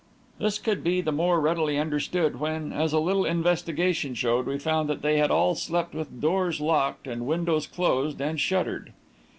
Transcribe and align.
This 0.39 0.57
could 0.57 0.83
be 0.83 0.99
the 1.01 1.11
more 1.11 1.39
readily 1.39 1.77
understood 1.77 2.39
when, 2.39 2.73
as 2.73 2.91
a 2.91 2.97
little 2.97 3.23
investigation 3.23 4.15
showed, 4.15 4.47
we 4.47 4.57
found 4.57 4.89
that 4.89 5.03
they 5.03 5.19
had 5.19 5.29
all 5.29 5.53
slept 5.53 5.93
with 5.93 6.19
doors 6.19 6.59
locked 6.59 7.05
and 7.05 7.27
windows 7.27 7.67
closed 7.67 8.19
and 8.19 8.39
shuttered. 8.39 8.93